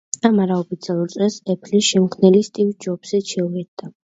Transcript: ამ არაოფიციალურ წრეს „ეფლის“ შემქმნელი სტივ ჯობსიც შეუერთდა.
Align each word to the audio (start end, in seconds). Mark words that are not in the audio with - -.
ამ 0.27 0.37
არაოფიციალურ 0.45 1.11
წრეს 1.15 1.37
„ეფლის“ 1.55 1.91
შემქმნელი 1.91 2.43
სტივ 2.51 2.75
ჯობსიც 2.87 3.33
შეუერთდა. 3.37 3.97